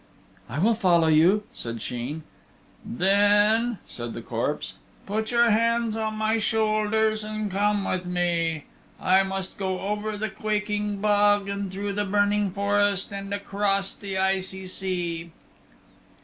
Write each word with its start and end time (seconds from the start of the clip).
"I 0.49 0.57
will 0.57 0.73
follow 0.73 1.09
you," 1.09 1.43
said 1.53 1.79
Sheen. 1.79 2.23
"Then," 2.83 3.77
said 3.85 4.15
the 4.15 4.23
corpse, 4.23 4.73
"put 5.05 5.29
your 5.29 5.51
hands 5.51 5.95
on 5.95 6.15
my 6.15 6.39
shoulders 6.39 7.23
and 7.23 7.51
come 7.51 7.85
with 7.87 8.07
me. 8.07 8.63
I 8.99 9.21
must 9.21 9.59
go 9.59 9.79
over 9.79 10.17
the 10.17 10.29
Quaking 10.29 11.01
Bog, 11.01 11.47
and 11.47 11.69
through 11.69 11.93
the 11.93 12.03
Burning 12.05 12.49
forest, 12.49 13.11
and 13.13 13.31
across 13.31 13.93
the 13.93 14.17
Icy 14.17 14.65
Sea." 14.65 15.29